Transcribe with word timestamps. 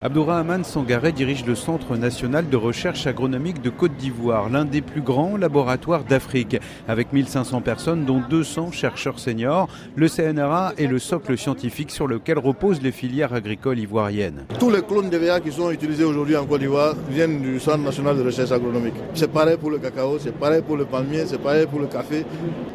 Abdourahman 0.00 0.62
Sangaré 0.62 1.10
dirige 1.10 1.44
le 1.44 1.56
Centre 1.56 1.96
national 1.96 2.48
de 2.48 2.56
recherche 2.56 3.08
agronomique 3.08 3.60
de 3.62 3.68
Côte 3.68 3.96
d'Ivoire, 3.96 4.48
l'un 4.48 4.64
des 4.64 4.80
plus 4.80 5.00
grands 5.00 5.36
laboratoires 5.36 6.04
d'Afrique. 6.04 6.56
Avec 6.86 7.12
1500 7.12 7.62
personnes, 7.62 8.04
dont 8.04 8.22
200 8.30 8.70
chercheurs 8.70 9.18
seniors, 9.18 9.68
le 9.96 10.06
CNRA 10.06 10.74
est 10.78 10.86
le 10.86 11.00
socle 11.00 11.36
scientifique 11.36 11.90
sur 11.90 12.06
lequel 12.06 12.38
reposent 12.38 12.80
les 12.80 12.92
filières 12.92 13.32
agricoles 13.32 13.80
ivoiriennes. 13.80 14.44
Tous 14.60 14.70
les 14.70 14.82
clones 14.82 15.10
d'EVA 15.10 15.40
qui 15.40 15.50
sont 15.50 15.72
utilisés 15.72 16.04
aujourd'hui 16.04 16.36
en 16.36 16.46
Côte 16.46 16.60
d'Ivoire 16.60 16.94
viennent 17.10 17.42
du 17.42 17.58
Centre 17.58 17.78
national 17.78 18.18
de 18.18 18.22
recherche 18.22 18.52
agronomique. 18.52 18.94
C'est 19.14 19.32
pareil 19.32 19.56
pour 19.56 19.72
le 19.72 19.78
cacao, 19.80 20.16
c'est 20.20 20.38
pareil 20.38 20.62
pour 20.62 20.76
le 20.76 20.84
palmier, 20.84 21.26
c'est 21.26 21.42
pareil 21.42 21.66
pour 21.66 21.80
le 21.80 21.88
café. 21.88 22.24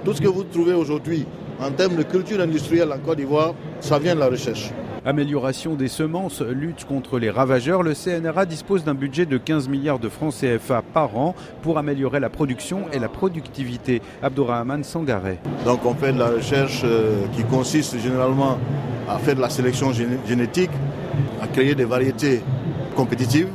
Tout 0.03 0.13
ce 0.13 0.19
que 0.19 0.27
vous 0.27 0.43
trouvez 0.43 0.73
aujourd'hui 0.73 1.25
en 1.57 1.71
termes 1.71 1.95
de 1.95 2.03
culture 2.03 2.41
industrielle 2.41 2.91
en 2.91 2.99
Côte 2.99 3.19
d'Ivoire, 3.19 3.53
ça 3.79 3.97
vient 3.97 4.13
de 4.13 4.19
la 4.19 4.27
recherche. 4.27 4.73
Amélioration 5.05 5.75
des 5.75 5.89
semences, 5.89 6.41
lutte 6.41 6.85
contre 6.85 7.19
les 7.19 7.29
ravageurs, 7.29 7.83
le 7.83 7.93
CNRA 7.93 8.45
dispose 8.45 8.85
d'un 8.85 8.93
budget 8.93 9.25
de 9.25 9.37
15 9.37 9.67
milliards 9.67 9.99
de 9.99 10.07
francs 10.07 10.33
CFA 10.33 10.81
par 10.81 11.17
an 11.17 11.35
pour 11.61 11.77
améliorer 11.77 12.21
la 12.21 12.29
production 12.29 12.85
et 12.93 12.99
la 12.99 13.09
productivité. 13.09 14.01
Abdourahman 14.21 14.81
Sangaré. 14.85 15.39
Donc 15.65 15.85
on 15.85 15.93
fait 15.93 16.13
de 16.13 16.19
la 16.19 16.29
recherche 16.29 16.83
euh, 16.85 17.25
qui 17.35 17.43
consiste 17.43 17.99
généralement 17.99 18.57
à 19.09 19.17
faire 19.17 19.35
de 19.35 19.41
la 19.41 19.49
sélection 19.49 19.91
génétique, 19.91 20.71
à 21.41 21.47
créer 21.47 21.75
des 21.75 21.83
variétés 21.83 22.41
compétitives 22.95 23.49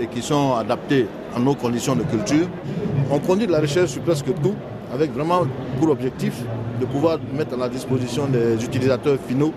et 0.00 0.08
qui 0.08 0.20
sont 0.20 0.56
adaptées 0.56 1.06
à 1.32 1.38
nos 1.38 1.54
conditions 1.54 1.94
de 1.94 2.02
culture. 2.02 2.48
On 3.08 3.20
conduit 3.20 3.46
de 3.46 3.52
la 3.52 3.60
recherche 3.60 3.90
sur 3.90 4.02
presque 4.02 4.34
tout 4.42 4.56
avec 4.92 5.12
vraiment 5.12 5.42
pour 5.78 5.90
objectif 5.90 6.42
de 6.80 6.86
pouvoir 6.86 7.18
mettre 7.36 7.54
à 7.54 7.56
la 7.56 7.68
disposition 7.68 8.26
des 8.26 8.64
utilisateurs 8.64 9.18
finaux 9.28 9.54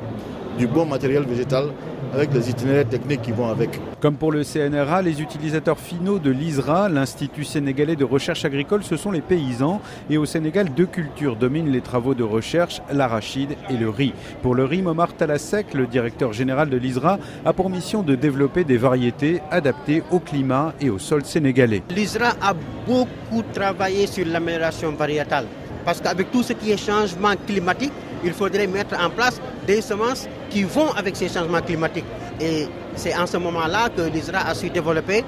du 0.62 0.68
bon 0.68 0.86
matériel 0.86 1.24
végétal 1.24 1.72
avec 2.14 2.32
les 2.36 2.52
itinéraires 2.52 2.88
techniques 2.88 3.24
qui 3.24 3.32
vont 3.32 3.50
avec. 3.50 3.82
Comme 4.00 4.14
pour 4.16 4.32
le 4.32 4.44
CNRA, 4.44 5.02
les 5.02 5.20
utilisateurs 5.20 5.80
finaux 5.80 6.20
de 6.20 6.30
l'ISRA, 6.30 6.88
l'Institut 6.88 7.46
sénégalais 7.46 7.96
de 7.96 8.04
recherche 8.04 8.46
agricole, 8.46 8.84
ce 8.84 8.96
sont 8.96 9.10
les 9.10 9.22
paysans. 9.22 9.82
Et 10.12 10.20
au 10.20 10.26
Sénégal, 10.26 10.70
deux 10.70 10.86
cultures 10.86 11.36
dominent 11.36 11.72
les 11.72 11.82
travaux 11.82 12.14
de 12.14 12.22
recherche, 12.24 12.80
l'arachide 12.94 13.56
et 13.72 13.78
le 13.78 13.90
riz. 13.90 14.14
Pour 14.44 14.54
le 14.54 14.66
riz, 14.66 14.84
Momar 14.84 15.16
Talassek, 15.16 15.74
le 15.74 15.88
directeur 15.88 16.32
général 16.32 16.70
de 16.70 16.78
l'ISRA, 16.78 17.18
a 17.44 17.54
pour 17.54 17.72
mission 17.72 18.04
de 18.04 18.14
développer 18.14 18.64
des 18.64 18.78
variétés 18.78 19.42
adaptées 19.50 20.04
au 20.12 20.20
climat 20.20 20.76
et 20.80 20.92
au 20.92 21.00
sol 21.00 21.26
sénégalais. 21.26 21.82
L'ISRA 21.90 22.34
a 22.40 22.54
beaucoup 22.86 23.42
travaillé 23.52 24.06
sur 24.06 24.28
l'amélioration 24.28 24.92
variétale. 24.92 25.46
Parce 25.86 26.00
qu'avec 26.02 26.30
tout 26.32 26.44
ce 26.44 26.54
qui 26.54 26.72
est 26.72 26.78
changement 26.78 27.34
climatique, 27.48 27.94
il 28.24 28.34
faudrait 28.34 28.68
mettre 28.68 28.96
en 29.00 29.10
place 29.10 29.40
des 29.66 29.82
semences 29.82 30.28
qui 30.50 30.64
vont 30.64 30.92
avec 30.92 31.16
ces 31.16 31.30
changements 31.30 31.62
climatiques. 31.62 32.06
Et 32.40 32.68
c'est 32.96 33.16
en 33.16 33.28
ce 33.28 33.38
moment-là 33.38 33.90
que 33.90 34.02
l'ISRA 34.02 34.40
a 34.48 34.54
su 34.54 34.70
développer, 34.70 35.24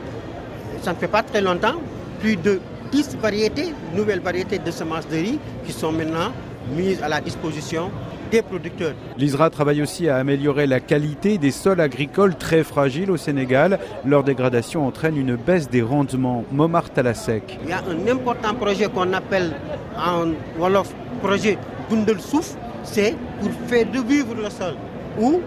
ça 0.81 0.94
ne 0.94 0.97
fait 0.97 1.08
pas 1.08 1.23
très 1.23 1.41
longtemps, 1.41 1.75
plus 2.19 2.36
de 2.36 2.59
10 2.91 3.17
variétés, 3.21 3.73
nouvelles 3.95 4.19
variétés 4.19 4.59
de 4.59 4.71
semences 4.71 5.08
de 5.08 5.16
riz 5.16 5.39
qui 5.66 5.71
sont 5.71 5.91
maintenant 5.91 6.31
mises 6.75 7.02
à 7.02 7.09
la 7.09 7.19
disposition 7.21 7.89
des 8.31 8.41
producteurs. 8.41 8.94
L'ISRA 9.17 9.49
travaille 9.49 9.81
aussi 9.81 10.09
à 10.09 10.17
améliorer 10.17 10.66
la 10.66 10.80
qualité 10.80 11.38
des 11.38 11.52
sols 11.52 11.81
agricoles 11.81 12.36
très 12.36 12.64
fragiles 12.64 13.11
au 13.11 13.17
Sénégal. 13.17 13.80
Leur 14.05 14.23
dégradation 14.23 14.88
entraîne 14.88 15.17
une 15.17 15.36
baisse 15.36 15.69
des 15.69 15.81
rendements. 15.81 16.44
Momar 16.52 16.89
Talasek. 16.89 17.59
Il 17.64 17.69
y 17.69 17.73
a 17.73 17.83
un 17.88 18.11
important 18.11 18.55
projet 18.55 18.88
qu'on 18.88 19.14
appelle 19.14 19.53
en 19.97 20.31
Wolof 20.59 20.94
projet 21.21 21.58
Bundel 21.89 22.19
Souf 22.19 22.55
c'est 22.84 23.16
pour 23.39 23.52
faire 23.67 23.86
revivre 23.94 24.36
le 24.36 24.50
sol, 24.50 24.76
où 25.20 25.42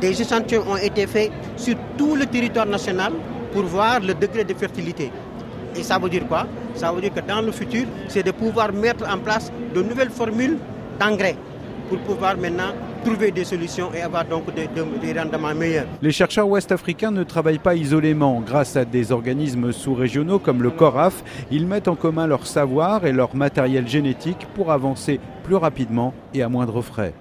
des 0.00 0.20
échantillons 0.20 0.64
ont 0.68 0.76
été 0.76 1.06
faits 1.06 1.30
sur 1.56 1.74
tout 1.96 2.14
le 2.16 2.26
territoire 2.26 2.66
national 2.66 3.12
pour 3.52 3.62
voir 3.64 4.00
le 4.00 4.14
degré 4.14 4.44
de 4.44 4.54
fertilité. 4.54 5.10
Et 5.76 5.82
ça 5.82 5.98
veut 5.98 6.08
dire 6.10 6.26
quoi? 6.26 6.46
Ça 6.74 6.92
veut 6.92 7.00
dire 7.00 7.14
que 7.14 7.20
dans 7.20 7.40
le 7.40 7.52
futur, 7.52 7.86
c'est 8.08 8.22
de 8.22 8.30
pouvoir 8.30 8.72
mettre 8.72 9.08
en 9.08 9.18
place 9.18 9.52
de 9.74 9.82
nouvelles 9.82 10.10
formules 10.10 10.58
d'engrais 10.98 11.36
pour 11.88 11.98
pouvoir 11.98 12.36
maintenant 12.36 12.72
trouver 13.04 13.30
des 13.30 13.44
solutions 13.44 13.90
et 13.94 14.00
avoir 14.00 14.24
donc 14.24 14.44
des, 14.54 14.68
rendements 15.12 15.54
meilleurs. 15.54 15.86
Les 16.00 16.12
chercheurs 16.12 16.48
ouest-africains 16.48 17.10
ne 17.10 17.24
travaillent 17.24 17.58
pas 17.58 17.74
isolément. 17.74 18.40
Grâce 18.40 18.76
à 18.76 18.84
des 18.84 19.12
organismes 19.12 19.72
sous-régionaux 19.72 20.38
comme 20.38 20.62
le 20.62 20.70
CORAF, 20.70 21.22
ils 21.50 21.66
mettent 21.66 21.88
en 21.88 21.96
commun 21.96 22.26
leur 22.26 22.46
savoir 22.46 23.04
et 23.06 23.12
leur 23.12 23.34
matériel 23.34 23.88
génétique 23.88 24.46
pour 24.54 24.70
avancer 24.70 25.20
plus 25.42 25.56
rapidement 25.56 26.14
et 26.34 26.42
à 26.42 26.48
moindre 26.48 26.82
frais. 26.82 27.14